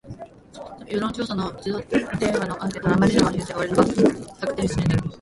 [0.87, 5.09] 世論調査の自動電話アンケート音声があまりにも品質悪いのだが、確認とかしていないのか